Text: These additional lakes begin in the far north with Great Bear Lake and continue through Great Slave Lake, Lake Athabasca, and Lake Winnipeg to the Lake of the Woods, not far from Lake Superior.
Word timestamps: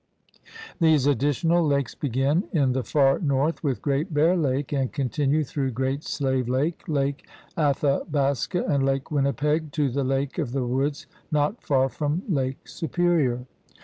These 0.79 1.05
additional 1.05 1.63
lakes 1.63 1.93
begin 1.93 2.45
in 2.51 2.71
the 2.73 2.83
far 2.83 3.19
north 3.19 3.63
with 3.63 3.83
Great 3.83 4.11
Bear 4.11 4.35
Lake 4.35 4.73
and 4.73 4.91
continue 4.91 5.43
through 5.43 5.73
Great 5.73 6.03
Slave 6.03 6.49
Lake, 6.49 6.81
Lake 6.87 7.27
Athabasca, 7.55 8.63
and 8.67 8.83
Lake 8.83 9.11
Winnipeg 9.11 9.71
to 9.73 9.91
the 9.91 10.03
Lake 10.03 10.39
of 10.39 10.53
the 10.53 10.65
Woods, 10.65 11.05
not 11.31 11.61
far 11.61 11.87
from 11.87 12.23
Lake 12.27 12.67
Superior. 12.67 13.45